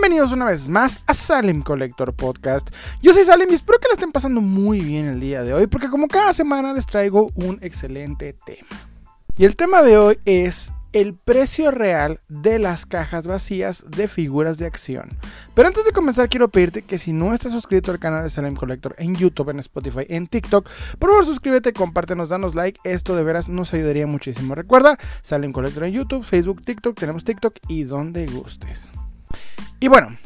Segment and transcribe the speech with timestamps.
[0.00, 2.70] Bienvenidos una vez más a Salem Collector Podcast.
[3.02, 5.66] Yo soy Salem y espero que la estén pasando muy bien el día de hoy
[5.66, 8.66] porque como cada semana les traigo un excelente tema.
[9.36, 14.56] Y el tema de hoy es el precio real de las cajas vacías de figuras
[14.56, 15.10] de acción.
[15.54, 18.56] Pero antes de comenzar quiero pedirte que si no estás suscrito al canal de Salem
[18.56, 20.66] Collector en YouTube, en Spotify, en TikTok,
[20.98, 24.54] por favor suscríbete, compártenos, danos like, esto de veras nos ayudaría muchísimo.
[24.54, 28.88] Recuerda, Salem Collector en YouTube, Facebook, TikTok, tenemos TikTok y donde gustes.
[29.80, 30.16] Y bueno,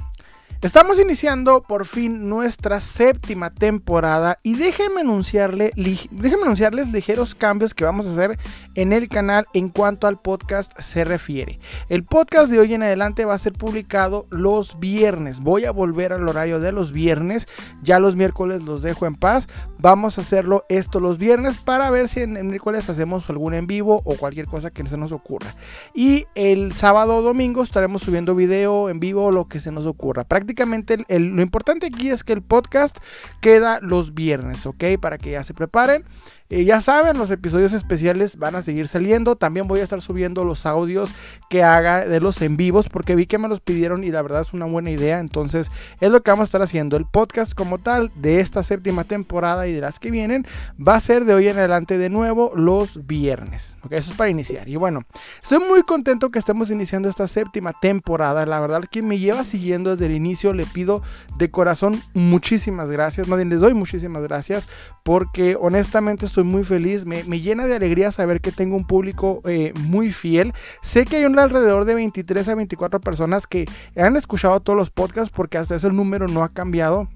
[0.64, 7.84] Estamos iniciando por fin nuestra séptima temporada y déjenme, anunciarle, déjenme anunciarles ligeros cambios que
[7.84, 8.38] vamos a hacer
[8.74, 11.58] en el canal en cuanto al podcast se refiere.
[11.90, 15.40] El podcast de hoy en adelante va a ser publicado los viernes.
[15.40, 17.46] Voy a volver al horario de los viernes.
[17.82, 19.48] Ya los miércoles los dejo en paz.
[19.84, 23.66] Vamos a hacerlo esto los viernes para ver si en el miércoles hacemos algún en
[23.66, 25.52] vivo o cualquier cosa que se nos ocurra.
[25.92, 30.24] Y el sábado o domingo estaremos subiendo video en vivo lo que se nos ocurra.
[30.24, 32.96] Prácticamente lo importante aquí es que el podcast
[33.42, 34.84] queda los viernes, ¿ok?
[34.98, 36.06] Para que ya se preparen.
[36.54, 39.34] Eh, ya saben, los episodios especiales van a seguir saliendo.
[39.34, 41.10] También voy a estar subiendo los audios
[41.50, 44.42] que haga de los en vivos porque vi que me los pidieron y la verdad
[44.42, 45.18] es una buena idea.
[45.18, 46.96] Entonces es lo que vamos a estar haciendo.
[46.96, 50.46] El podcast como tal de esta séptima temporada y de las que vienen
[50.78, 53.76] va a ser de hoy en adelante de nuevo los viernes.
[53.82, 54.68] Ok, eso es para iniciar.
[54.68, 55.02] Y bueno,
[55.42, 58.46] estoy muy contento que estemos iniciando esta séptima temporada.
[58.46, 61.02] La verdad, quien me lleva siguiendo desde el inicio le pido
[61.36, 63.26] de corazón muchísimas gracias.
[63.26, 64.68] Más bien les doy muchísimas gracias
[65.02, 69.72] porque honestamente estoy muy feliz, me, llena de alegría saber que tengo un público eh,
[69.80, 70.52] muy fiel.
[70.82, 74.90] Sé que hay un alrededor de 23 a 24 personas que han escuchado todos los
[74.90, 77.08] podcasts porque hasta ese número no ha cambiado.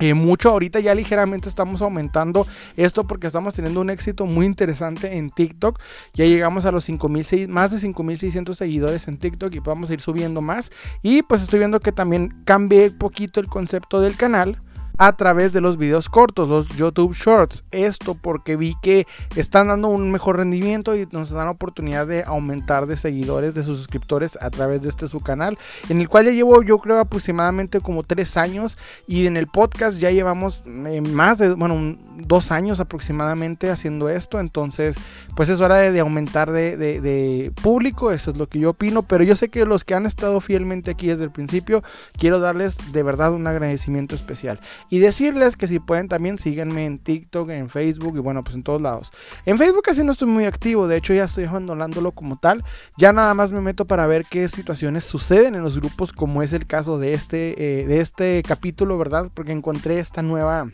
[0.00, 5.18] Eh, mucho ahorita ya ligeramente estamos aumentando esto porque estamos teniendo un éxito muy interesante
[5.18, 5.78] en TikTok.
[6.14, 7.10] Ya llegamos a los 5,
[7.48, 10.72] más de 5600 seguidores en TikTok y podemos ir subiendo más.
[11.02, 14.58] Y pues estoy viendo que también cambié poquito el concepto del canal
[15.00, 17.64] a través de los videos cortos, los YouTube Shorts.
[17.70, 22.22] Esto porque vi que están dando un mejor rendimiento y nos dan la oportunidad de
[22.22, 25.56] aumentar de seguidores, de sus suscriptores a través de este su canal,
[25.88, 28.76] en el cual ya llevo yo creo aproximadamente como tres años
[29.08, 34.38] y en el podcast ya llevamos eh, más de, bueno, dos años aproximadamente haciendo esto.
[34.38, 34.96] Entonces,
[35.34, 39.34] pues es hora de, aumentar de público, eso es lo que yo opino, pero yo
[39.34, 41.82] sé que los que han estado fielmente aquí desde el principio,
[42.18, 44.60] quiero darles de verdad un agradecimiento especial.
[44.90, 48.62] Y decirles que si pueden también síganme en TikTok, en Facebook y bueno, pues en
[48.62, 49.12] todos lados.
[49.46, 52.64] En Facebook casi no estoy muy activo, de hecho ya estoy abandonándolo como tal.
[52.98, 56.52] Ya nada más me meto para ver qué situaciones suceden en los grupos, como es
[56.52, 59.30] el caso de este, eh, de este capítulo, ¿verdad?
[59.32, 60.66] Porque encontré esta nueva,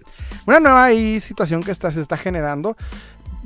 [0.46, 0.88] una nueva
[1.20, 2.76] situación que está, se está generando.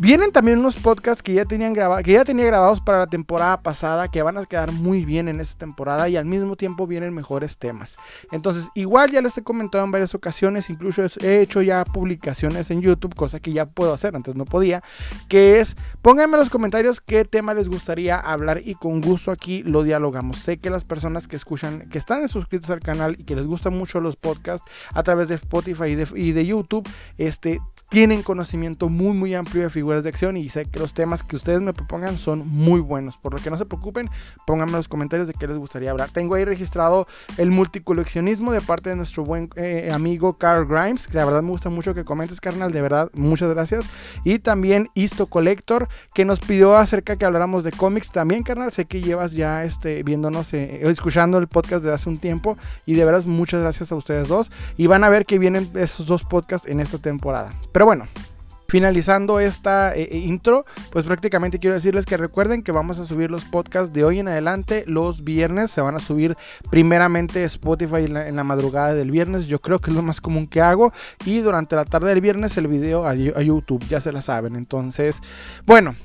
[0.00, 3.60] Vienen también unos podcasts que ya tenían grabado, que ya tenía grabados para la temporada
[3.60, 7.12] pasada, que van a quedar muy bien en esta temporada y al mismo tiempo vienen
[7.12, 7.98] mejores temas.
[8.32, 12.80] Entonces, igual ya les he comentado en varias ocasiones, incluso he hecho ya publicaciones en
[12.80, 14.82] YouTube, cosa que ya puedo hacer, antes no podía,
[15.28, 19.62] que es, pónganme en los comentarios qué tema les gustaría hablar y con gusto aquí
[19.64, 20.38] lo dialogamos.
[20.38, 23.76] Sé que las personas que escuchan, que están suscritos al canal y que les gustan
[23.76, 26.88] mucho los podcasts a través de Spotify y de, y de YouTube,
[27.18, 31.24] este, tienen conocimiento muy muy amplio de figuras de acción y sé que los temas
[31.24, 33.18] que ustedes me propongan son muy buenos.
[33.18, 34.08] Por lo que no se preocupen,
[34.46, 36.10] pónganme en los comentarios de qué les gustaría hablar.
[36.10, 41.16] Tengo ahí registrado el multicoleccionismo de parte de nuestro buen eh, amigo Carl Grimes, que
[41.16, 43.84] la verdad me gusta mucho que comentes, carnal, de verdad, muchas gracias.
[44.24, 48.70] Y también Isto Collector, que nos pidió acerca que habláramos de cómics también, carnal.
[48.70, 52.56] Sé que llevas ya este, viéndonos, eh, escuchando el podcast de hace un tiempo
[52.86, 54.50] y de verdad muchas gracias a ustedes dos.
[54.76, 57.50] Y van a ver que vienen esos dos podcasts en esta temporada.
[57.80, 58.08] Pero bueno,
[58.68, 63.30] finalizando esta eh, eh, intro, pues prácticamente quiero decirles que recuerden que vamos a subir
[63.30, 65.70] los podcasts de hoy en adelante los viernes.
[65.70, 66.36] Se van a subir
[66.68, 69.46] primeramente Spotify en la, madrugada del viernes.
[69.46, 70.92] Yo creo que es lo más común que hago.
[71.24, 73.82] Y durante la tarde del viernes el video a, a YouTube.
[73.88, 74.56] Ya se la saben.
[74.56, 75.22] Entonces,
[75.64, 75.96] bueno.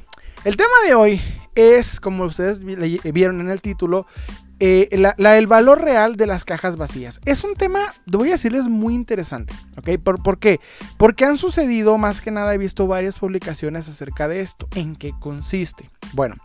[0.45, 1.22] El tema de hoy
[1.56, 4.06] es, como ustedes vieron en el título,
[4.60, 7.19] eh, el valor real de las cajas vacías.
[7.25, 9.54] Es un tema, voy a decirles, muy interesante.
[10.04, 10.60] ¿Por, ¿Por, qué?
[10.98, 14.68] Porque han sucedido, más que nada, he visto varias publicaciones acerca de esto.
[14.75, 15.90] ¿En qué consiste?
[16.13, 16.36] Bueno.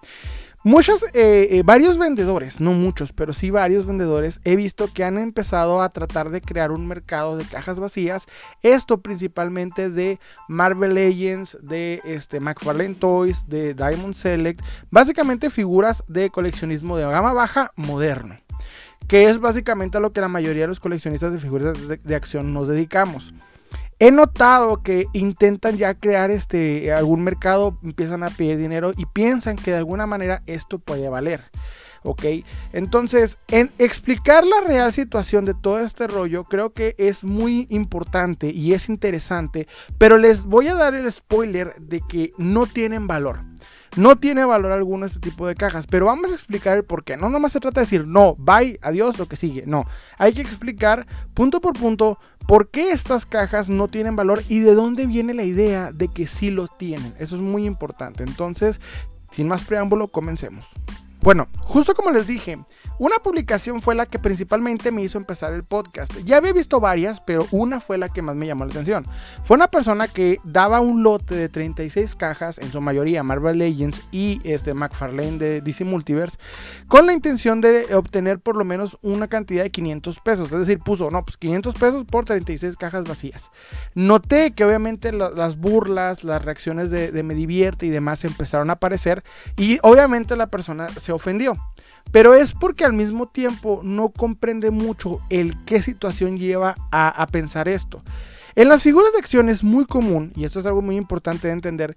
[0.63, 5.17] Muchos, eh, eh, varios vendedores, no muchos, pero sí varios vendedores, he visto que han
[5.17, 8.27] empezado a tratar de crear un mercado de cajas vacías.
[8.63, 10.19] Esto principalmente de
[10.49, 14.61] Marvel Legends, de este, McFarlane Toys, de Diamond Select.
[14.91, 18.39] Básicamente figuras de coleccionismo de gama baja moderno.
[19.09, 22.53] Que es básicamente a lo que la mayoría de los coleccionistas de figuras de acción
[22.53, 23.33] nos dedicamos.
[24.01, 29.57] He notado que intentan ya crear este algún mercado, empiezan a pedir dinero y piensan
[29.57, 31.43] que de alguna manera esto puede valer.
[32.03, 32.25] ¿ok?
[32.73, 38.51] Entonces, en explicar la real situación de todo este rollo, creo que es muy importante
[38.51, 39.69] y es interesante,
[39.99, 43.41] pero les voy a dar el spoiler de que no tienen valor.
[43.97, 47.17] No tiene valor alguno este tipo de cajas, pero vamos a explicar el por qué.
[47.17, 49.65] No nomás se trata de decir, no, bye, adiós, lo que sigue.
[49.67, 49.85] No,
[50.17, 52.17] hay que explicar punto por punto
[52.47, 56.27] por qué estas cajas no tienen valor y de dónde viene la idea de que
[56.27, 57.15] sí lo tienen.
[57.19, 58.25] Eso es muy importante.
[58.25, 58.81] Entonces,
[59.31, 60.67] sin más preámbulo, comencemos.
[61.23, 62.59] Bueno, justo como les dije,
[62.99, 66.15] una publicación fue la que principalmente me hizo empezar el podcast.
[66.25, 69.07] Ya había visto varias, pero una fue la que más me llamó la atención.
[69.45, 74.03] Fue una persona que daba un lote de 36 cajas, en su mayoría Marvel Legends
[74.13, 76.39] y este McFarlane de DC Multiverse,
[76.89, 80.53] con la intención de obtener por lo menos una cantidad de 500 pesos.
[80.53, 83.51] Es decir, puso, no, pues 500 pesos por 36 cajas vacías.
[83.95, 88.75] Noté que obviamente las burlas, las reacciones de, de me divierte y demás empezaron a
[88.75, 89.23] aparecer
[89.57, 91.55] y obviamente la persona se ofendió.
[92.13, 97.69] Pero es porque al mismo tiempo no comprende mucho el qué situación lleva a, pensar
[97.69, 98.03] esto.
[98.57, 101.55] En las figuras de acción es muy común, y esto es algo muy importante de
[101.55, 101.95] entender,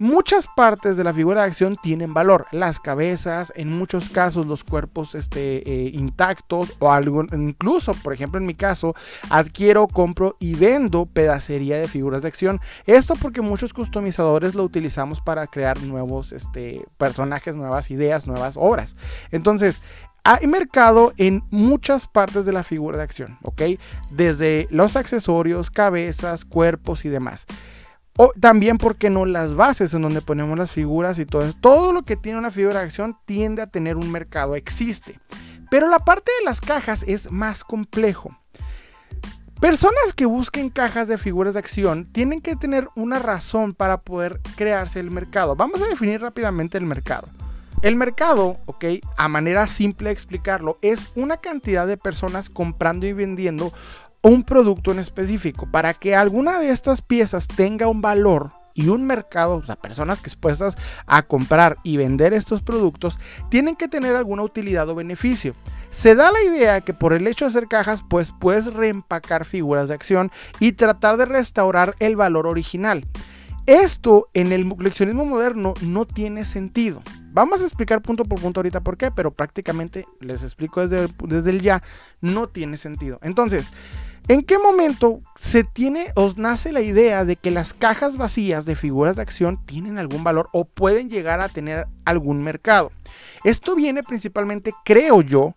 [0.00, 2.46] Muchas partes de la figura de acción tienen valor.
[2.52, 8.38] Las cabezas, en muchos casos los cuerpos este, eh, intactos o algo, incluso, por ejemplo,
[8.38, 8.94] en mi caso,
[9.28, 12.60] adquiero, compro y vendo pedacería de figuras de acción.
[12.86, 18.94] Esto porque muchos customizadores lo utilizamos para crear nuevos este, personajes, nuevas ideas, nuevas obras.
[19.32, 19.82] Entonces,
[20.22, 23.62] hay mercado en muchas partes de la figura de acción, ¿ok?
[24.10, 27.46] Desde los accesorios, cabezas, cuerpos y demás.
[28.20, 29.24] O también, porque no?
[29.26, 31.56] Las bases en donde ponemos las figuras y todo eso.
[31.60, 35.20] Todo lo que tiene una figura de acción tiende a tener un mercado, existe.
[35.70, 38.36] Pero la parte de las cajas es más complejo.
[39.60, 44.40] Personas que busquen cajas de figuras de acción tienen que tener una razón para poder
[44.56, 45.54] crearse el mercado.
[45.54, 47.28] Vamos a definir rápidamente el mercado.
[47.82, 48.84] El mercado, ok,
[49.16, 53.72] a manera simple de explicarlo, es una cantidad de personas comprando y vendiendo
[54.22, 55.68] un producto en específico.
[55.70, 60.20] Para que alguna de estas piezas tenga un valor y un mercado, o sea, personas
[60.20, 60.76] expuestas
[61.06, 63.18] a comprar y vender estos productos,
[63.50, 65.54] tienen que tener alguna utilidad o beneficio.
[65.90, 69.88] Se da la idea que por el hecho de hacer cajas, pues puedes reempacar figuras
[69.88, 70.30] de acción
[70.60, 73.04] y tratar de restaurar el valor original.
[73.66, 77.02] Esto en el coleccionismo moderno no tiene sentido.
[77.32, 81.50] Vamos a explicar punto por punto ahorita por qué, pero prácticamente les explico desde, desde
[81.50, 81.82] el ya,
[82.20, 83.18] no tiene sentido.
[83.22, 83.70] Entonces,
[84.26, 88.76] ¿En qué momento se tiene o nace la idea de que las cajas vacías de
[88.76, 92.92] figuras de acción tienen algún valor o pueden llegar a tener algún mercado?
[93.44, 95.54] Esto viene principalmente, creo yo,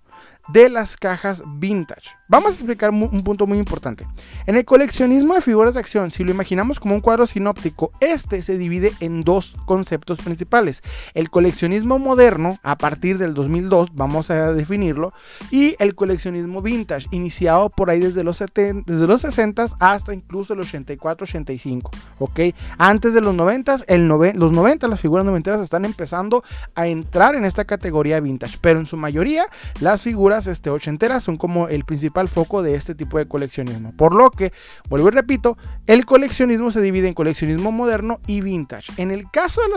[0.50, 2.12] de las cajas vintage.
[2.32, 4.08] Vamos a explicar un punto muy importante.
[4.46, 8.42] En el coleccionismo de figuras de acción, si lo imaginamos como un cuadro sinóptico, este
[8.42, 10.82] se divide en dos conceptos principales.
[11.14, 15.12] El coleccionismo moderno, a partir del 2002, vamos a definirlo,
[15.52, 20.62] y el coleccionismo vintage, iniciado por ahí desde los, desde los 60 hasta incluso el
[20.62, 21.90] 84-85.
[22.20, 22.40] ¿ok?
[22.78, 26.46] Antes de los 90, el los 90, las figuras noventeras están empezando
[26.76, 29.48] a entrar en esta categoría vintage, pero en su mayoría
[29.82, 33.94] las figuras este, ochenteras son como el principal foco de este tipo de coleccionismo.
[33.96, 34.52] Por lo que,
[34.90, 35.58] vuelvo y repito,
[35.88, 38.92] el coleccionismo se divide en coleccionismo moderno y vintage.
[38.98, 39.72] En el caso de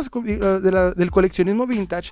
[0.97, 2.11] del coleccionismo vintage,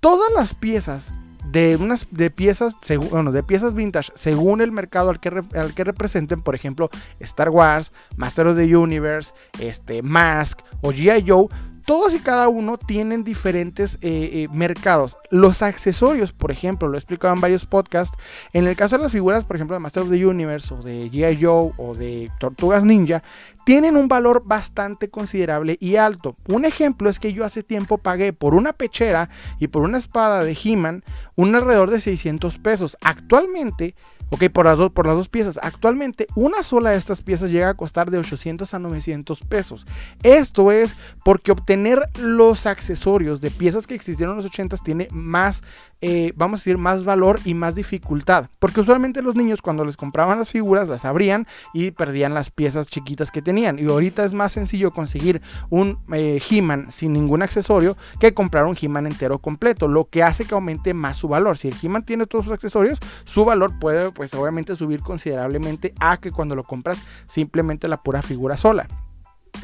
[0.00, 1.12] todas las piezas
[1.50, 2.76] de unas de piezas
[3.10, 6.88] bueno, de piezas vintage según el mercado al que, al que representen por ejemplo
[7.20, 11.48] Star Wars Master of the Universe este Mask o GI Joe
[11.84, 15.16] todos y cada uno tienen diferentes eh, eh, mercados.
[15.30, 18.16] Los accesorios, por ejemplo, lo he explicado en varios podcasts.
[18.52, 21.10] En el caso de las figuras, por ejemplo, de Master of the Universe o de
[21.10, 21.38] G.I.
[21.42, 23.22] Joe o de Tortugas Ninja,
[23.64, 26.34] tienen un valor bastante considerable y alto.
[26.48, 30.42] Un ejemplo es que yo hace tiempo pagué por una pechera y por una espada
[30.42, 31.04] de He-Man
[31.36, 32.96] un alrededor de 600 pesos.
[33.02, 33.94] Actualmente
[34.32, 35.60] Ok, por las, dos, por las dos piezas.
[35.62, 39.86] Actualmente, una sola de estas piezas llega a costar de 800 a 900 pesos.
[40.22, 45.62] Esto es porque obtener los accesorios de piezas que existieron en los 80s tiene más
[46.04, 48.50] eh, vamos a decir, más valor y más dificultad.
[48.58, 52.88] Porque usualmente los niños cuando les compraban las figuras las abrían y perdían las piezas
[52.88, 53.78] chiquitas que tenían.
[53.78, 58.76] Y ahorita es más sencillo conseguir un eh, He-Man sin ningún accesorio que comprar un
[58.80, 61.56] He-Man entero completo, lo que hace que aumente más su valor.
[61.56, 66.18] Si el He-Man tiene todos sus accesorios, su valor puede pues obviamente subir considerablemente a
[66.18, 68.86] que cuando lo compras simplemente la pura figura sola.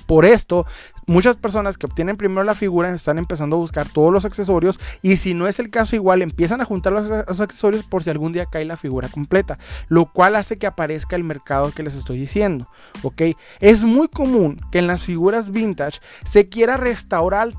[0.08, 0.64] Por esto,
[1.06, 5.18] muchas personas que obtienen primero la figura están empezando a buscar todos los accesorios y
[5.18, 8.46] si no es el caso igual empiezan a juntar los, accesorios por si algún día
[8.46, 12.70] cae la figura completa, lo cual hace que aparezca el mercado que les estoy diciendo,
[13.02, 13.20] ¿ok?
[13.60, 17.50] Es muy común que en las figuras vintage se quiera restaurar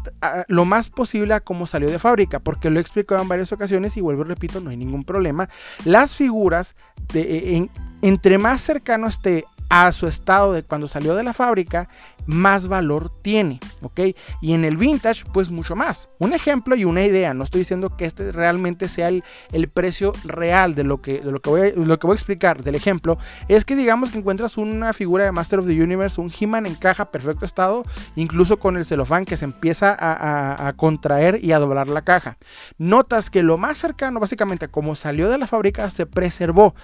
[0.47, 3.95] lo más posible a como salió de fábrica, porque lo he explicado en varias ocasiones
[3.95, 5.49] y vuelvo y repito, no hay ningún problema.
[5.85, 6.75] Las figuras,
[7.13, 7.69] de,
[8.01, 11.87] entre más cercano esté a su estado de cuando salió de la fábrica,
[12.29, 14.01] más valor tiene, ¿ok?
[14.39, 16.09] Y en el vintage, pues mucho más.
[16.19, 19.23] Un ejemplo y una idea, no estoy diciendo que este realmente sea el,
[19.73, 22.63] precio real de lo, que, de lo, que voy a, lo que voy a explicar
[22.63, 23.17] del ejemplo,
[23.47, 26.75] es que digamos que encuentras una figura de Master of the Universe, un He-Man en
[26.75, 27.83] caja, perfecto estado,
[28.15, 32.37] incluso con el celofán que se empieza a, a, contraer y a doblar la caja.
[32.77, 36.75] Notas que lo más cercano, básicamente, como salió de la fábrica, se preservó.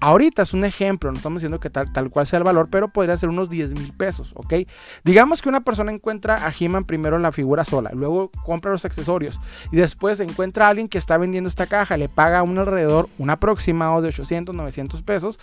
[0.00, 2.88] Ahorita es un ejemplo, no estamos diciendo que tal, tal cual sea el valor, pero
[2.88, 4.54] podría ser unos 10 mil pesos, ¿ok?
[5.02, 9.40] Digamos que una persona encuentra a He-Man primero la figura sola, luego compra los accesorios
[9.72, 13.30] y después encuentra a alguien que está vendiendo esta caja, le paga un alrededor, un
[13.30, 15.38] aproximado de 800, 900 pesos,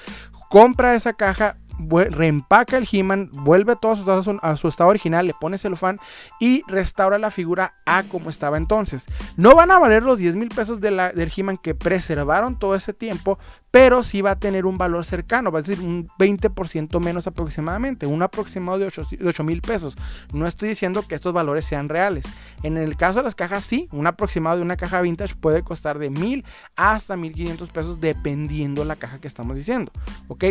[0.50, 1.58] compra esa caja,
[1.90, 3.94] reempaca el He-Man, vuelve todo
[4.42, 6.00] a su, estado original, le pone celofán
[6.40, 9.06] y restaura la figura a como estaba entonces.
[9.38, 12.76] No van a valer los 10 mil pesos de la, del He-Man que preservaron todo
[12.76, 13.40] ese tiempo,
[13.72, 18.06] pero sí va a tener un valor cercano, va a decir un 20% menos aproximadamente,
[18.06, 18.92] un aproximado de
[19.26, 19.96] 8 mil pesos.
[20.34, 22.26] No estoy diciendo que estos valores sean reales.
[22.64, 26.00] En el caso de las cajas, sí, un aproximado de una caja vintage puede costar
[26.00, 29.92] de 1000 hasta 1500 pesos dependiendo la caja que estamos diciendo.
[30.28, 30.44] ¿Ok?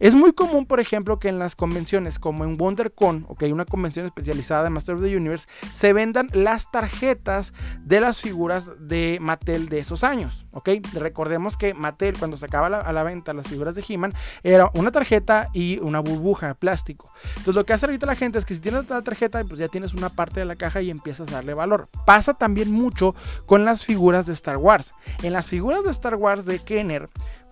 [0.00, 3.44] Es muy común, por ejemplo, que en las convenciones como en WonderCon, ¿ok?
[3.52, 7.54] Una convención especializada de Master of the Universe, se vendan las tarjetas
[7.84, 10.46] de las figuras de Mattel de esos años.
[10.50, 10.70] ¿Ok?
[10.94, 15.50] Recordemos que Mattel cuando sacaba a la, venta las figuras de He-Man era una tarjeta
[15.52, 17.12] y una burbuja de plástico.
[17.28, 19.68] Entonces lo que hace ahorita la gente es que si tienes la tarjeta, pues ya
[19.68, 21.88] tienes una parte de la caja y empiezas a darle valor.
[22.06, 23.14] Pasa también mucho
[23.46, 24.94] con las figuras de Star Wars.
[25.22, 27.08] En las figuras de Star Wars de Kenner,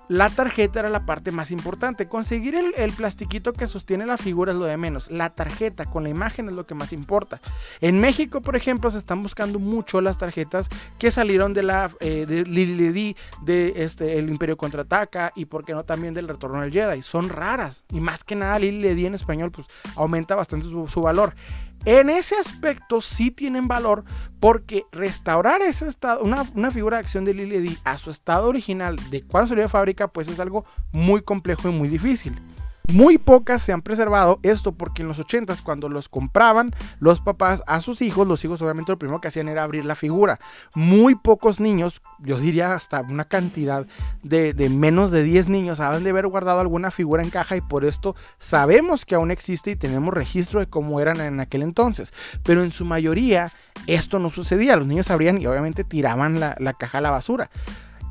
[0.09, 2.09] la tarjeta era la parte más importante.
[2.09, 5.11] Conseguir el, plastiquito que sostiene la figura es lo de menos.
[5.11, 7.41] La tarjeta con la imagen es lo que más importa.
[7.81, 10.69] En México, por ejemplo, se están buscando mucho las tarjetas
[10.99, 15.73] que salieron de la eh, de Lily de este, El Imperio Contraataca y, por qué
[15.73, 17.03] no, también del Retorno del Jedi.
[17.03, 17.85] Son raras.
[17.91, 19.67] Y más que nada, Lily en español, pues
[19.97, 21.35] aumenta bastante su valor.
[21.85, 24.05] En ese aspecto sí tienen valor
[24.39, 29.23] porque restaurar ese estado, una, figura de acción de Lily a su estado original de
[29.23, 32.41] cuando salió de fábrica, pues es algo muy complejo y muy difícil.
[32.89, 37.63] Muy pocas se han preservado esto porque en los 80s cuando los compraban los papás
[37.67, 40.39] a sus hijos, los hijos obviamente lo primero que hacían era abrir la figura.
[40.75, 43.87] Muy pocos niños, yo diría hasta una cantidad
[44.23, 47.85] de, menos de 10 niños saben de haber guardado alguna figura en caja y por
[47.85, 52.13] esto sabemos que aún existe y tenemos registro de cómo eran en aquel entonces.
[52.43, 53.53] Pero en su mayoría
[53.87, 57.51] esto no sucedía, los niños abrían y obviamente tiraban la, la caja a la basura.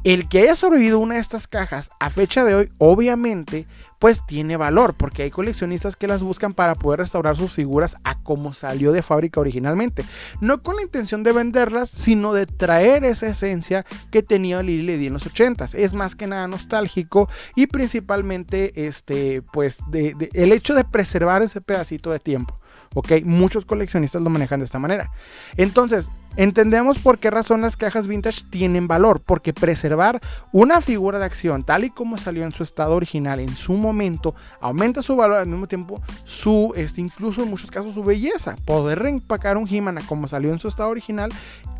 [0.04, 3.68] El que haya sobrevivido una de estas cajas a fecha de hoy, obviamente,
[4.02, 8.20] pues tiene valor, porque hay coleccionistas que las buscan para poder restaurar sus figuras a
[8.24, 10.04] como salió de fábrica originalmente.
[10.42, 15.06] No con la intención de venderlas, sino de traer esa esencia que tenía Lily Ledy
[15.06, 15.76] en los 80s.
[15.76, 22.10] Es más que nada nostálgico y principalmente este, pues, el hecho de preservar ese pedacito
[22.10, 22.61] de tiempo.
[22.94, 23.24] ¿Ok?
[23.24, 25.12] Muchos coleccionistas lo manejan de esta manera.
[25.58, 30.20] Entonces, entendemos por qué razón las cajas vintage tienen valor, porque preservar
[30.52, 34.36] una figura de acción tal y como salió en su estado original en su momento
[34.60, 38.56] aumenta su valor al mismo tiempo su, este, incluso en muchos casos su belleza.
[38.66, 41.32] Poder reempacar un He-Man como salió en su estado original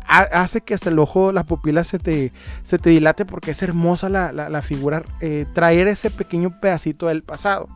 [0.06, 4.08] hace que hasta el ojo, la pupila se te, se te dilate porque es hermosa
[4.08, 7.66] la, figura, eh, traer ese pequeño pedacito del pasado.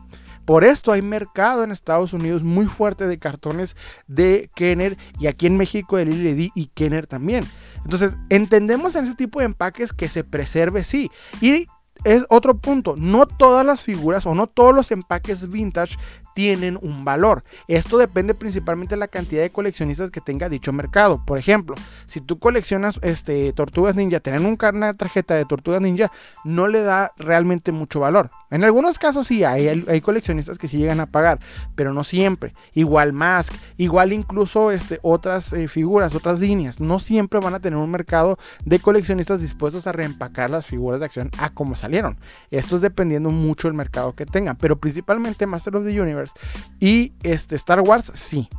[0.47, 3.75] Por esto hay mercado en Estados Unidos muy fuerte de cartones
[4.07, 7.43] de Kenner y aquí en México de Lily y Kenner también.
[7.83, 11.11] Entonces, entendemos en ese tipo de empaques que se preserve, sí.
[11.41, 11.67] Y
[12.05, 15.97] es otro punto, no todas las figuras o no todos los empaques vintage
[16.33, 17.43] tienen un valor.
[17.67, 21.25] Esto depende principalmente de la cantidad de coleccionistas que tenga dicho mercado.
[21.25, 21.75] Por ejemplo,
[22.05, 26.11] si tú coleccionas este, tortugas ninja, tener un una tarjeta de tortugas ninja
[26.45, 28.29] no le da realmente mucho valor.
[28.49, 31.39] En algunos casos sí, hay, coleccionistas que sí llegan a pagar,
[31.75, 32.53] pero no siempre.
[32.73, 36.79] Igual Mask, igual incluso este, otras eh, figuras, otras líneas.
[36.79, 41.05] No siempre van a tener un mercado de coleccionistas dispuestos a reempacar las figuras de
[41.07, 42.17] acción a como salieron.
[42.49, 46.33] Esto es dependiendo mucho del mercado que tengan, pero principalmente Master of the Universe
[46.79, 48.49] y este, Star Wars sí.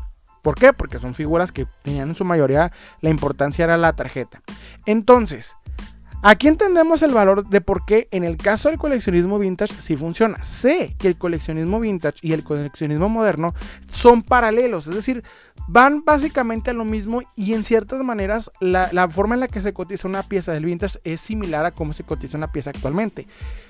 [0.43, 0.73] ¿Por qué?
[0.73, 4.41] Porque son figuras que tenían en su mayoría la importancia era la tarjeta.
[4.87, 5.57] Entonces,
[6.21, 10.43] Aquí entendemos el valor de por qué en el caso del coleccionismo vintage sí funciona.
[10.43, 13.55] Sé que el coleccionismo vintage y el coleccionismo moderno
[13.89, 15.23] son paralelos, es decir,
[15.69, 19.61] van básicamente a lo mismo y en ciertas maneras la, la forma en la que
[19.61, 23.29] se cotiza una pieza del vintage es similar a cómo se cotiza una pieza actualmente.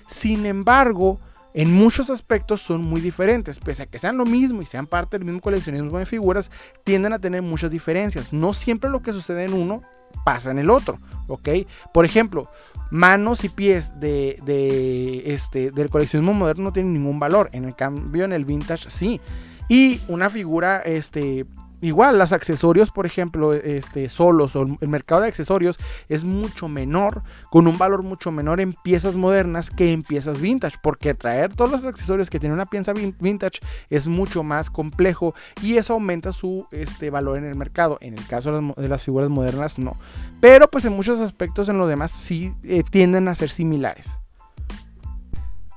[0.09, 1.21] Sin embargo,
[1.53, 5.19] en muchos aspectos son muy diferentes, pese a que sean lo mismo y sean parte
[5.19, 6.51] del mismo coleccionismo de figuras,
[6.83, 8.33] tienden a tener muchas diferencias.
[8.33, 9.83] No siempre lo que sucede en uno
[10.25, 11.49] pasa en el otro, ¿ok?
[11.93, 12.51] Por ejemplo,
[12.91, 17.75] manos y pies de, de, este, del coleccionismo moderno no tienen ningún valor, en el
[17.75, 19.21] cambio en el vintage sí.
[19.69, 21.45] Y una figura este,
[21.81, 27.23] Igual, los accesorios, por ejemplo, este, solos o el mercado de accesorios es mucho menor,
[27.51, 31.71] con un valor mucho menor en piezas modernas que en piezas vintage, porque traer todos
[31.71, 36.67] los accesorios que tiene una pieza vintage es mucho más complejo y eso aumenta su
[36.73, 37.99] este, valor en el mercado.
[38.01, 39.97] En el caso de las, figuras modernas, no.
[40.41, 44.19] Pero pues en muchos aspectos en lo demás sí eh, tienden a ser similares.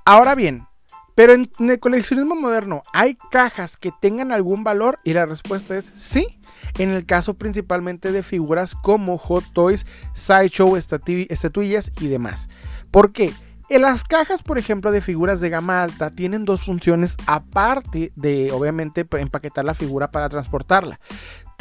[0.03, 0.65] Ahora bien,
[1.21, 4.97] pero en, el coleccionismo moderno, ¿hay cajas que tengan algún valor?
[5.03, 6.39] Y la respuesta es sí.
[6.79, 9.85] En el caso principalmente de figuras como Hot Toys,
[10.15, 12.49] Sideshow, estatuillas y demás.
[12.89, 13.31] ¿Por qué?
[13.69, 18.51] En las cajas, por ejemplo, de figuras de gama alta tienen dos funciones aparte de,
[18.51, 20.99] obviamente, empaquetar la figura para transportarla.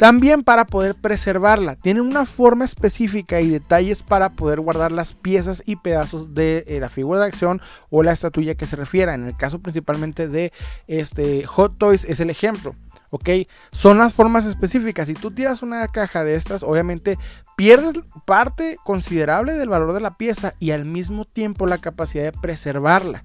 [0.01, 1.75] También para poder preservarla.
[1.75, 6.79] Tienen una forma específica y detalles para poder guardar las piezas y pedazos de eh,
[6.79, 9.13] la figura de acción o la estatuilla que se refiera.
[9.13, 10.51] En el caso principalmente de
[10.87, 12.75] este, Hot Toys es el ejemplo.
[13.11, 13.29] ¿ok?
[13.73, 15.05] Son las formas específicas.
[15.05, 17.19] Si tú tiras una caja de estas, obviamente
[17.55, 17.93] pierdes
[18.25, 23.23] parte considerable del valor de la pieza y al mismo tiempo la capacidad de preservarla.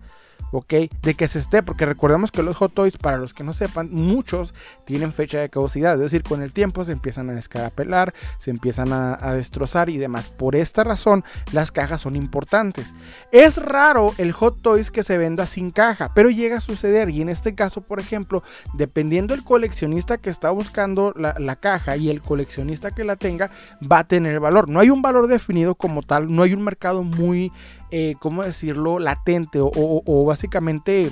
[0.52, 0.74] ¿Ok?
[1.02, 3.88] De que se esté, porque recordemos que los Hot Toys, para los que no sepan,
[3.92, 8.50] muchos tienen fecha de caducidad, es decir, con el tiempo se empiezan a descarapelar, se
[8.50, 10.28] empiezan a, destrozar y demás.
[10.28, 12.94] Por esta razón, las cajas son importantes.
[13.32, 17.20] Es raro el Hot Toys que se venda sin caja, pero llega a suceder y
[17.20, 18.42] en este caso, por ejemplo,
[18.74, 23.50] dependiendo del coleccionista que está buscando la, la caja y el coleccionista que la tenga,
[23.80, 24.68] va a tener valor.
[24.68, 27.52] No hay un valor definido como tal, no hay un mercado muy
[27.90, 31.10] eh, ¿cómo decirlo?, latente o, básicamente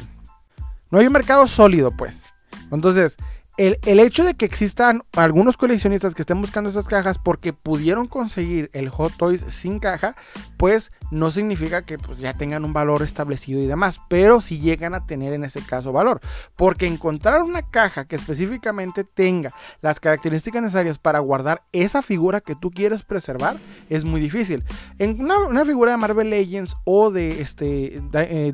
[0.91, 2.25] no hay un mercado sólido, pues.
[2.71, 3.17] Entonces,
[3.57, 8.71] el, hecho de que existan algunos coleccionistas que estén buscando estas cajas porque pudieron conseguir
[8.73, 10.17] el Hot Toys sin caja,
[10.65, 14.95] pues no significa que pues, ya tengan un valor establecido y demás, pero si llegan
[14.95, 16.23] a tener en ese caso valor.
[16.57, 19.51] Porque encontrar una caja que específicamente tenga
[19.83, 23.59] las características necesarias para guardar esa figura que tú quieres preservar
[23.91, 24.65] es muy difícil.
[24.99, 28.01] En una, figura de Marvel Legends o de este,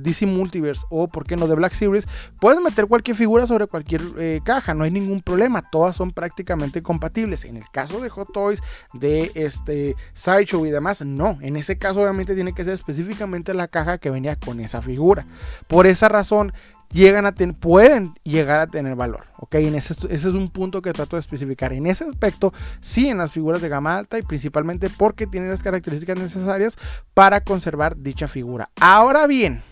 [0.00, 2.08] DC eh, Multiverse o, por qué no, de Black Series,
[2.40, 6.82] puedes meter cualquier figura sobre cualquier eh, caja, no hay ningún problema, todas son prácticamente
[6.82, 7.44] compatibles.
[7.44, 8.60] En el caso de Hot Toys,
[8.94, 11.38] de este Sideshow y demás, no.
[11.40, 15.26] En ese caso obviamente tiene que ser específicamente la caja que venía con esa figura.
[15.68, 16.52] Por esa razón
[16.92, 19.54] llegan a pueden llegar a tener valor, ¿ok?
[19.56, 21.72] En ese, ese, es un punto que trato de especificar.
[21.72, 25.62] En ese aspecto, sí, en las figuras de gama alta y principalmente porque tienen las
[25.62, 26.76] características necesarias
[27.14, 28.70] para conservar dicha figura.
[28.80, 29.62] Ahora bien,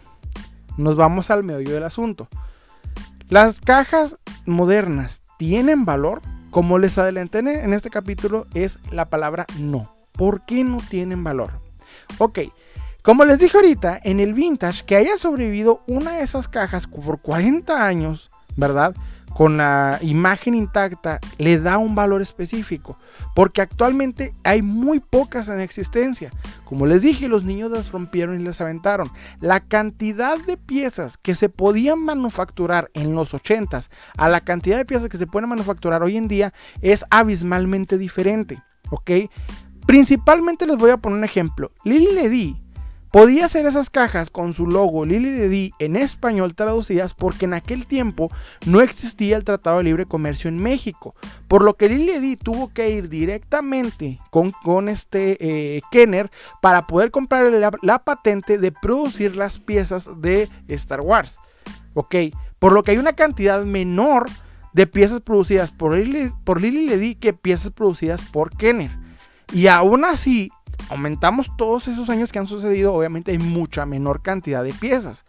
[0.77, 2.29] nos vamos al medio del asunto.
[3.29, 6.23] Las cajas modernas tienen valor.
[6.51, 9.95] Como les adelanté en este capítulo, es la palabra no.
[10.13, 11.68] ¿Por qué no tienen valor?
[12.17, 12.41] Ok,
[13.03, 17.21] como les dije ahorita, en el vintage, que haya sobrevivido una de esas cajas por
[17.21, 18.95] 40 años, ¿verdad?
[19.39, 22.99] con la imagen intacta le da un valor específico,
[23.37, 26.31] porque actualmente hay muy pocas en existencia.
[26.65, 29.09] Como les dije, los niños las rompieron y las aventaron.
[29.41, 34.85] La cantidad de piezas que se podían manufacturar en los 80s a la cantidad de
[34.85, 39.11] piezas que se pueden manufacturar hoy en día es abismalmente diferente, ¿ok?
[39.89, 41.73] Principalmente les voy a poner un ejemplo.
[41.83, 42.57] Lily Ledy
[43.11, 47.87] Podía hacer esas cajas con su logo Lily de en español traducidas porque en aquel
[47.87, 48.31] tiempo
[48.67, 51.15] no existía el Tratado de Libre Comercio en México,
[51.49, 57.11] por lo que Lily tuvo que ir directamente con, con este eh, Kenner para poder
[57.11, 61.39] comprar la, patente de producir las piezas de Star Wars.
[61.95, 62.15] Ok,
[62.59, 64.27] por lo que hay una cantidad menor
[64.75, 69.08] de piezas producidas por Lily, por que piezas producidas por Kenner.
[69.53, 70.51] Y aún así,
[70.91, 75.25] aumentamos todos esos años que han sucedido, obviamente hay mucha menor cantidad de piezas.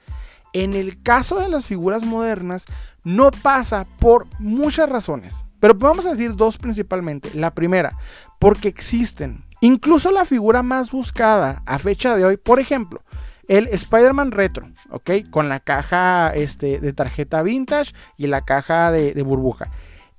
[0.53, 2.65] En el caso de las figuras modernas,
[3.03, 5.33] no pasa por muchas razones.
[5.59, 7.31] Pero vamos a decir dos principalmente.
[7.33, 7.97] La primera,
[8.39, 9.43] porque existen.
[9.61, 13.03] Incluso la figura más buscada a fecha de hoy, por ejemplo,
[13.49, 15.11] el Spider-Man Retro, ¿ok?
[15.29, 19.67] Con la caja este, de tarjeta vintage y la caja de, de burbuja.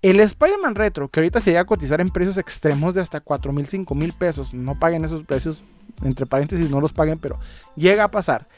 [0.02, 3.52] El Spider-Man Retro, que ahorita se llega a cotizar en precios extremos de hasta 4
[3.52, 5.62] mil, 5 mil pesos, no paguen esos precios,
[6.02, 7.38] entre paréntesis no los paguen, pero
[7.76, 8.48] llega a pasar.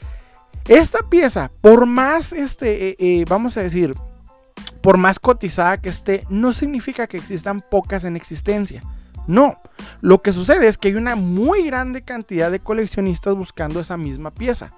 [0.67, 3.93] Esta pieza, por más, este, eh, eh, vamos a decir,
[4.81, 8.81] por más cotizada que esté, no significa que existan pocas en existencia.
[9.27, 9.57] No,
[10.01, 14.31] lo que sucede es que hay una muy grande cantidad de coleccionistas buscando esa misma
[14.31, 14.71] pieza.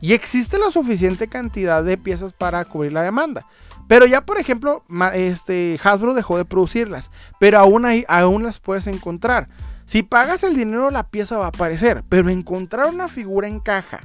[0.00, 3.46] Y existe la suficiente cantidad de piezas para cubrir la demanda.
[3.92, 7.10] Pero ya, por ejemplo, este, Hasbro dejó de producirlas.
[7.38, 9.50] Pero aún, hay, aún las puedes encontrar.
[9.84, 12.02] Si pagas el dinero, la pieza va a aparecer.
[12.08, 14.00] Pero encontrar una figura en caja,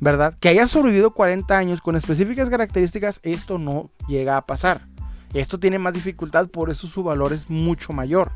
[0.00, 0.34] ¿verdad?
[0.40, 4.86] Que haya sobrevivido 40 años con específicas características, esto no llega a pasar.
[5.34, 8.32] Esto tiene más dificultad, por eso su valor es mucho mayor.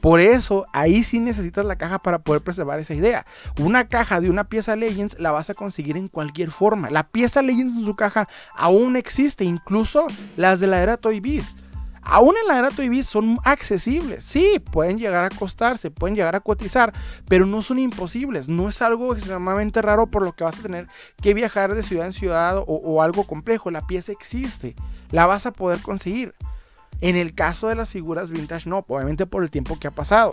[0.00, 3.26] Por eso ahí sí necesitas la caja para poder preservar esa idea.
[3.58, 6.90] Una caja de una pieza Legends la vas a conseguir en cualquier forma.
[6.90, 11.54] La pieza Legends en su caja aún existe, incluso las de la era Toy Biz.
[12.02, 14.24] Aún en la era Toy Biz son accesibles.
[14.24, 16.94] Sí, pueden llegar a costarse, pueden llegar a cotizar,
[17.28, 18.48] pero no son imposibles.
[18.48, 20.88] No es algo extremadamente raro por lo que vas a tener
[21.20, 23.70] que viajar de ciudad en ciudad o, o algo complejo.
[23.70, 24.74] La pieza existe,
[25.10, 26.34] la vas a poder conseguir.
[27.00, 30.32] En el caso de las figuras vintage, no, obviamente por el tiempo que ha pasado.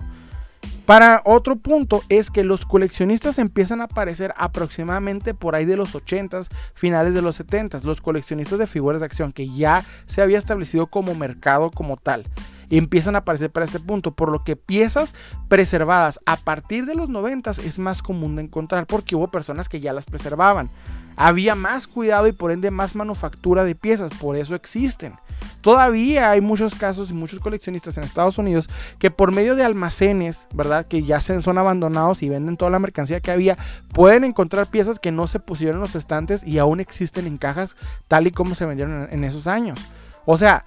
[0.85, 5.93] Para otro punto es que los coleccionistas empiezan a aparecer aproximadamente por ahí de los
[5.93, 10.37] 80s, finales de los 70s, los coleccionistas de figuras de acción que ya se había
[10.37, 12.23] establecido como mercado como tal.
[12.69, 15.13] Empiezan a aparecer para este punto, por lo que piezas
[15.49, 19.81] preservadas a partir de los 90s es más común de encontrar porque hubo personas que
[19.81, 20.69] ya las preservaban.
[21.17, 25.15] Había más cuidado y por ende más manufactura de piezas, por eso existen.
[25.61, 30.47] Todavía hay muchos casos y muchos coleccionistas en Estados Unidos que por medio de almacenes,
[30.53, 30.85] ¿verdad?
[30.85, 33.57] Que ya son abandonados y venden toda la mercancía que había,
[33.93, 37.75] pueden encontrar piezas que no se pusieron en los estantes y aún existen en cajas
[38.07, 39.79] tal y como se vendieron en, esos años.
[40.25, 40.65] O sea,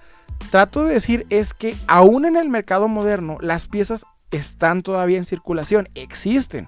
[0.51, 5.25] trato de decir es que aún en el mercado moderno las piezas están todavía en
[5.25, 6.67] circulación, existen.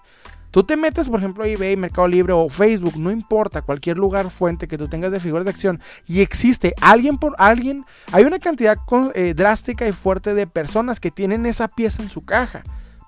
[0.53, 4.29] Tú te metes, por ejemplo, a eBay, Mercado Libre o Facebook, no importa, cualquier lugar
[4.29, 8.37] fuente que tú tengas de figuras de acción y existe alguien por alguien, hay una
[8.37, 8.77] cantidad
[9.15, 12.61] eh, drástica y fuerte de personas que tienen esa pieza en su caja.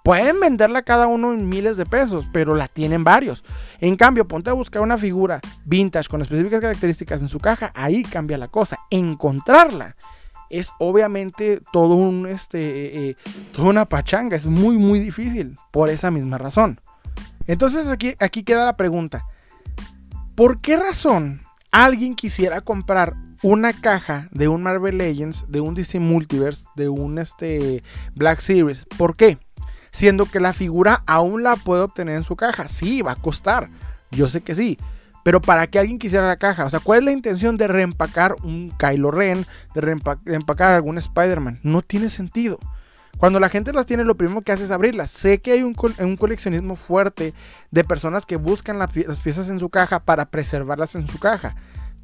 [0.03, 3.43] Pueden venderla cada uno en miles de pesos, pero la tienen varios.
[3.79, 8.01] En cambio, ponte a buscar una figura vintage con específicas características en su caja, ahí
[8.01, 8.79] cambia la cosa.
[8.89, 9.95] Encontrarla
[10.49, 13.15] es obviamente todo un este eh, eh,
[13.51, 16.81] toda una pachanga, es muy muy difícil por esa misma razón.
[17.47, 19.25] Entonces aquí, aquí queda la pregunta.
[20.35, 25.99] ¿Por qué razón alguien quisiera comprar una caja de un Marvel Legends, de un DC
[25.99, 27.83] Multiverse, de un este,
[28.15, 28.85] Black Series?
[28.97, 29.37] ¿Por qué?
[29.91, 32.67] Siendo que la figura aún la puede obtener en su caja.
[32.67, 33.69] Sí, va a costar.
[34.11, 34.77] Yo sé que sí.
[35.23, 36.65] Pero ¿para qué alguien quisiera la caja?
[36.65, 39.45] O sea, ¿cuál es la intención de reempacar un Kylo Ren?
[39.73, 41.61] De reempacar algún Spider-Man?
[41.63, 42.59] No tiene sentido.
[43.17, 45.09] Cuando la gente las tiene, lo primero que hace es abrirlas.
[45.09, 47.33] Sé que hay un, coleccionismo fuerte
[47.71, 51.55] de personas que buscan las piezas en su caja para preservarlas en su caja.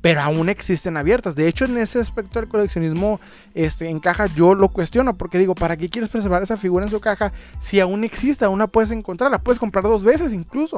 [0.01, 1.35] Pero aún existen abiertas.
[1.35, 3.19] De hecho, en ese aspecto del coleccionismo
[3.53, 5.15] este, en caja, yo lo cuestiono.
[5.15, 8.43] Porque digo, ¿para qué quieres preservar esa figura en su caja si aún existe?
[8.43, 9.29] Aún la puedes encontrar.
[9.29, 10.77] La puedes comprar dos veces incluso.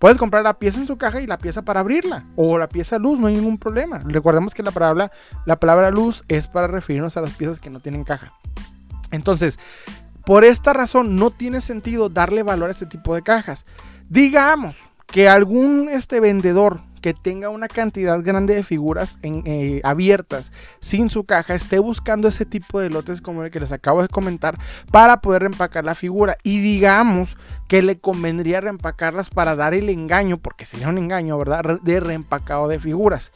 [0.00, 2.24] Puedes comprar la pieza en su caja y la pieza para abrirla.
[2.34, 4.00] O la pieza luz, no hay ningún problema.
[4.04, 5.12] Recordemos que la palabra,
[5.44, 8.32] la palabra luz es para referirnos a las piezas que no tienen caja.
[9.16, 9.58] Entonces,
[10.24, 13.64] por esta razón no tiene sentido darle valor a este tipo de cajas.
[14.08, 20.50] Digamos que algún este vendedor que tenga una cantidad grande de figuras eh, abiertas
[20.80, 24.08] sin su caja esté buscando ese tipo de lotes como el que les acabo de
[24.08, 24.58] comentar
[24.90, 26.36] para poder reempacar la figura.
[26.42, 27.36] Y digamos
[27.68, 32.66] que le convendría reempacarlas para dar el engaño porque sería un engaño verdad de reempacado
[32.66, 33.30] de figuras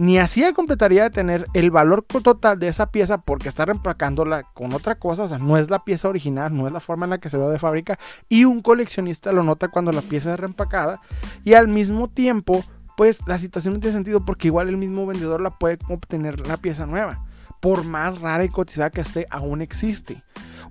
[0.00, 4.72] ni así completaría de tener el valor total de esa pieza porque está reempacándola con
[4.72, 7.18] otra cosa, o sea, no es la pieza original, no es la forma en la
[7.18, 11.02] que se ve de fábrica y un coleccionista lo nota cuando la pieza es reempacada
[11.44, 12.64] y al mismo tiempo,
[12.96, 16.56] pues la situación no tiene sentido porque igual el mismo vendedor la puede obtener la
[16.56, 17.22] pieza nueva,
[17.60, 20.22] por más rara y cotizada que esté, aún existe.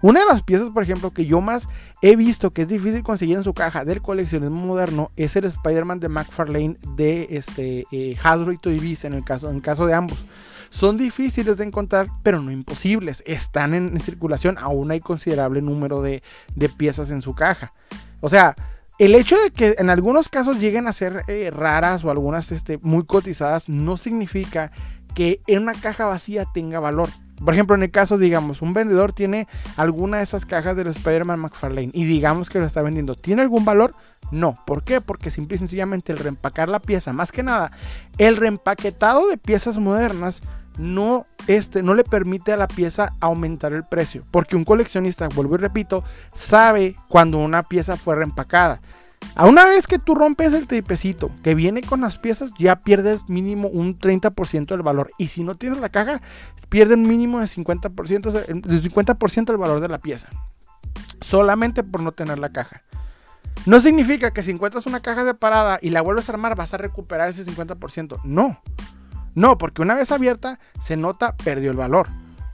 [0.02, 1.68] Una de las piezas, por ejemplo, que yo más
[2.02, 6.00] he visto que es difícil conseguir en su caja del coleccionismo moderno es el Spider-Man
[6.00, 10.26] de McFarlane de este, eh, Hasbro y Toy en el, caso, en caso de ambos.
[10.70, 13.24] Son difíciles de encontrar, pero no imposibles.
[13.26, 14.58] Están en, circulación.
[14.60, 16.22] Aún hay considerable número de,
[16.78, 17.74] piezas en su caja.
[18.22, 18.56] O sea,
[19.00, 22.78] el hecho de que en algunos casos lleguen a ser eh, raras o algunas este,
[22.82, 24.72] muy cotizadas no significa
[25.16, 27.10] que en una caja vacía tenga valor.
[27.44, 31.40] Por ejemplo, en el caso, digamos, un vendedor tiene alguna de esas cajas del Spider-Man
[31.40, 33.16] McFarlane y digamos que lo está vendiendo.
[33.16, 33.96] ¿Tiene algún valor?
[34.32, 34.58] No.
[34.66, 35.00] ¿Por qué?
[35.00, 37.72] Porque simple y sencillamente el reempacar la pieza, más que nada,
[38.18, 40.42] el reempaquetado de piezas modernas
[40.78, 44.26] no, este, no le permite a la pieza aumentar el precio.
[44.32, 48.82] Porque un coleccionista, vuelvo y repito, sabe cuando una pieza fue reempacada.
[49.36, 53.22] A una vez que tú rompes el tripecito que viene con las piezas, ya pierdes
[53.30, 55.12] mínimo un 30% del valor.
[55.18, 56.22] Y si no tienes la caja,
[56.68, 60.28] pierdes un mínimo de 50%, de 50 del valor de la pieza.
[61.22, 62.84] Solamente por no tener la caja.
[63.66, 66.78] No significa que si encuentras una caja separada y la vuelves a armar vas a
[66.78, 68.22] recuperar ese 50%.
[68.24, 68.62] No.
[69.36, 72.08] No, porque una vez abierta se nota perdió el valor.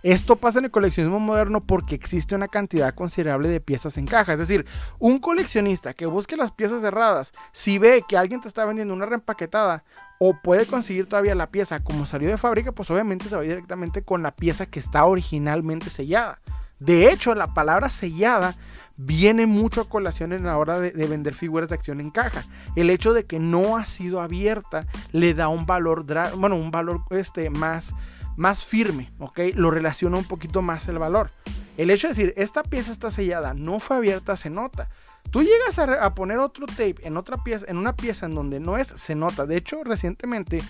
[0.06, 4.34] Esto pasa en el coleccionismo moderno porque existe una cantidad considerable de piezas en caja.
[4.34, 4.68] Es decir,
[5.00, 9.08] un coleccionista que busque las piezas cerradas, si ve que alguien te está vendiendo una
[9.08, 9.84] reempaquetada
[10.20, 14.04] o puede conseguir todavía la pieza como salió de fábrica, pues obviamente se va directamente
[14.04, 16.40] con la pieza que está originalmente sellada.
[16.78, 18.56] De hecho, la palabra sellada
[18.98, 22.44] viene mucho a colación en la hora de, vender figuras de acción en caja.
[22.76, 26.06] El hecho de que no ha sido abierta le da un valor,
[26.38, 27.96] bueno, un valor este, más,
[28.36, 29.40] más firme, ¿ok?
[29.56, 31.32] Lo relaciona un poquito más el valor.
[31.78, 34.90] El hecho de decir, esta pieza está sellada, no fue abierta, se nota.
[35.32, 38.78] Tú llegas a, poner otro tape en otra pieza, en una pieza en donde no
[38.78, 39.46] es, se nota.
[39.46, 40.62] De hecho, recientemente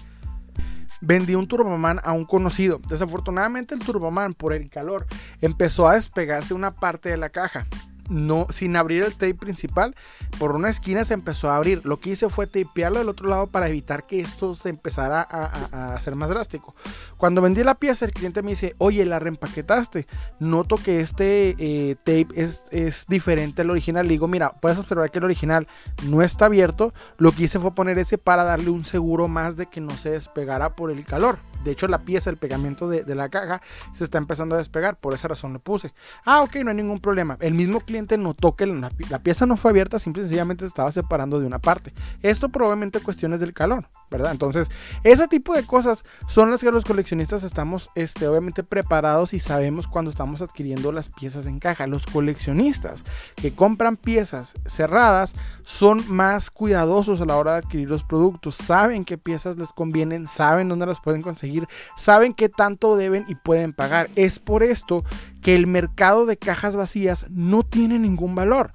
[1.01, 2.79] vendí un Turboman a un conocido.
[2.87, 5.05] Desafortunadamente el Turboman, por el calor,
[5.41, 7.67] empezó a despegarse una parte de la caja
[8.09, 9.95] no, sin abrir el tape principal,
[10.37, 11.85] por una esquina se empezó a abrir.
[11.85, 15.95] Lo que hice fue tapearlo del otro lado para evitar que esto se empezara a,
[15.95, 16.75] hacer más drástico.
[17.17, 20.07] Cuando vendí la pieza, el cliente me dice, oye, la reempaquetaste.
[20.39, 24.05] Noto que este eh, tape es, es, diferente al original.
[24.05, 25.67] Le digo, mira, puedes observar que el original
[26.03, 26.93] no está abierto.
[27.17, 30.11] Lo que hice fue poner ese para darle un seguro más de que no se
[30.11, 31.39] despegara por el calor.
[31.65, 33.59] De hecho, la pieza, el pegamento de, la caja
[33.91, 34.95] se está empezando a despegar.
[34.95, 35.93] Por esa razón lo puse.
[36.23, 37.37] Ah, ok, no hay ningún problema.
[37.41, 40.91] El mismo cliente notó que la, pieza no fue abierta, simple y sencillamente se estaba
[40.91, 41.91] separando de una parte.
[42.21, 44.31] Esto probablemente cuestiones del calor, ¿verdad?
[44.31, 44.69] Entonces,
[45.03, 49.87] ese tipo de cosas son las que los coleccionistas estamos, este, obviamente, preparados y sabemos
[49.87, 51.87] cuando estamos adquiriendo las piezas en caja.
[51.87, 53.03] Los coleccionistas
[53.35, 58.53] que compran piezas cerradas son más cuidadosos a la hora de adquirir los productos.
[58.53, 61.54] Saben qué piezas les convienen, saben dónde las pueden conseguir
[61.95, 64.09] saben qué tanto deben y pueden pagar.
[64.15, 65.03] Es por esto
[65.41, 68.71] que el mercado de cajas vacías no tiene ningún valor.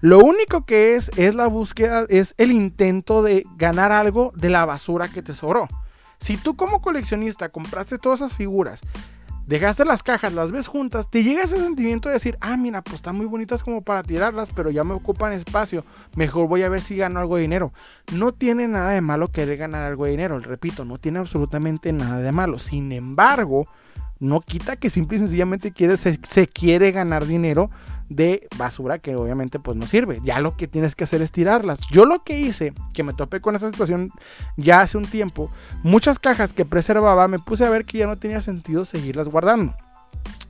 [0.00, 4.64] Lo único que es es la búsqueda, es el intento de ganar algo de la
[4.64, 5.68] basura que te sobró.
[6.18, 8.80] Si tú como coleccionista compraste todas esas figuras
[9.46, 12.96] dejaste las cajas, las ves juntas, te llega ese sentimiento de decir, ah, mira, pues
[12.96, 15.84] están muy bonitas como para tirarlas, pero ya me ocupan espacio,
[16.16, 17.72] mejor voy a ver si gano algo de dinero.
[18.12, 22.18] No tiene nada de malo querer ganar algo de dinero, repito, no tiene absolutamente nada
[22.18, 22.58] de malo.
[22.58, 23.68] Sin embargo,
[24.24, 27.70] no quita que simple y sencillamente quiere, se quiere ganar dinero
[28.08, 30.20] de basura que obviamente pues no sirve.
[30.24, 31.80] Ya lo que tienes que hacer es tirarlas.
[31.90, 34.10] Yo lo que hice, que me topé con esa situación
[34.56, 35.50] ya hace un tiempo,
[35.82, 39.74] muchas cajas que preservaba, me puse a ver que ya no tenía sentido seguirlas guardando.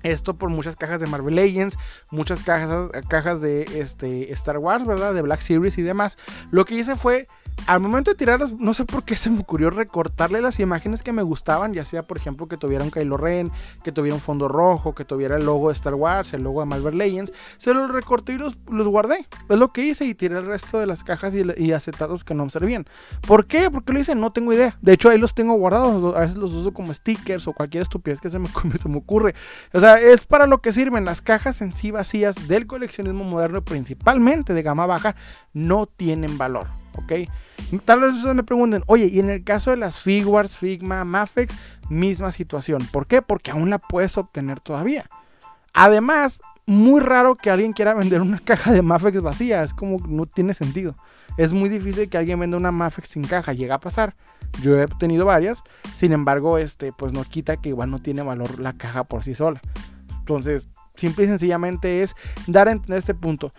[0.04, 1.76] Esto por muchas cajas de Marvel Legends,
[2.10, 5.14] muchas cajas, cajas de este, Star Wars, ¿verdad?
[5.14, 6.18] De Black Series y demás.
[6.52, 7.26] Lo que hice fue
[7.66, 11.12] al momento de tirarlas, no sé por qué se me ocurrió recortarle las imágenes que
[11.12, 13.50] me gustaban, ya sea por ejemplo que tuviera un Kylo Ren,
[13.82, 16.66] que tuviera un fondo rojo, que tuviera el logo de Star Wars, el logo de
[16.66, 19.26] Marvel Legends, se los recorté y los, guardé.
[19.48, 22.44] Es lo que hice y tiré el resto de las cajas y, acetados que no
[22.44, 22.86] me servían.
[23.26, 23.70] ¿Por qué?
[23.70, 24.76] Porque lo hice, no tengo idea.
[24.82, 28.20] De hecho ahí los tengo guardados, a veces los uso como stickers o cualquier estupidez
[28.20, 28.48] que se me,
[28.82, 29.34] se me ocurre.
[29.72, 33.64] O sea, es para lo que sirven las cajas en sí vacías del coleccionismo moderno,
[33.64, 35.16] principalmente de gama baja,
[35.52, 36.66] no tienen valor.
[36.96, 37.12] ¿ok?
[37.85, 41.54] Tal vez ustedes me pregunten, oye, y en el caso de las Figuarts, Figma, Mafex,
[41.88, 42.87] misma situación.
[42.92, 43.22] ¿Por qué?
[43.22, 45.09] Porque aún la puedes obtener todavía.
[45.72, 50.27] Además, muy raro que alguien quiera vender una caja de Mafex vacía, es como no
[50.27, 50.96] tiene sentido.
[51.37, 54.14] Es muy difícil que alguien venda una Mafex sin caja, llega a pasar.
[54.62, 55.62] Yo he obtenido varias,
[55.94, 59.35] sin embargo, este pues no quita que igual no tiene valor la caja por sí
[59.35, 59.61] sola.
[60.20, 62.14] Entonces, simple y sencillamente es
[62.46, 63.53] dar a entender este punto.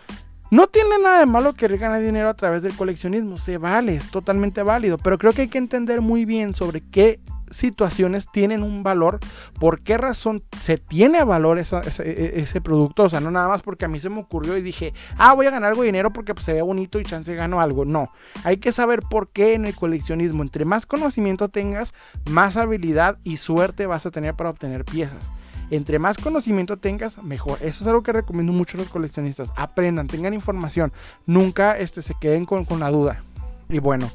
[0.50, 4.10] No tiene nada de malo querer ganar dinero a través del coleccionismo, se vale, es
[4.10, 8.82] totalmente válido, pero creo que hay que entender muy bien sobre qué situaciones tienen un
[8.82, 9.18] valor,
[9.58, 13.84] por qué razón se tiene valor ese, ese, producto, o sea, no nada más porque
[13.84, 16.34] a mí se me ocurrió y dije, ah, voy a ganar algo de dinero porque
[16.34, 18.10] pues, se ve bonito y chance gano algo, no,
[18.44, 21.94] hay que saber por qué en el coleccionismo, entre más conocimiento tengas,
[22.30, 25.30] más habilidad y suerte vas a tener para obtener piezas.
[25.70, 27.58] Entre más conocimiento tengas, mejor.
[27.60, 29.50] Eso es algo que recomiendo mucho a los coleccionistas.
[29.56, 30.92] Aprendan, tengan información.
[31.26, 33.22] Nunca este, se queden con, con la duda.
[33.68, 34.08] Y bueno.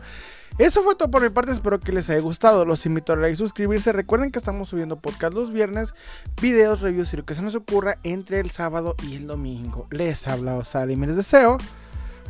[0.58, 2.66] Eso fue todo por mi parte, espero que les haya gustado.
[2.66, 3.92] Los invito a like suscribirse.
[3.92, 5.94] Recuerden que estamos subiendo podcast los viernes,
[6.42, 9.88] videos, reviews y lo que se nos ocurra entre el sábado y el domingo.
[9.92, 11.58] Les habla Osada y les deseo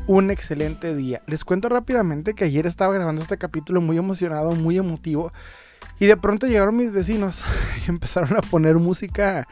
[0.07, 1.21] un excelente día.
[1.27, 5.31] Les cuento rápidamente que ayer estaba grabando este capítulo muy emocionado, muy emotivo.
[6.01, 7.43] Y de pronto llegaron mis vecinos
[7.85, 9.47] y empezaron a poner música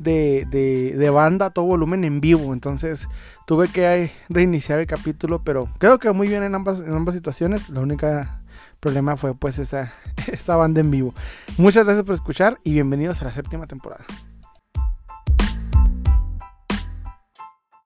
[0.00, 2.52] de, de, banda a todo volumen en vivo.
[2.52, 3.06] Entonces
[3.46, 7.70] tuve que reiniciar el capítulo, pero creo que muy bien en ambas, en ambas situaciones.
[7.70, 8.40] La única
[8.80, 9.94] problema fue pues esa,
[10.26, 11.14] esa banda en vivo.
[11.56, 14.04] Muchas gracias por escuchar y bienvenidos a la séptima temporada.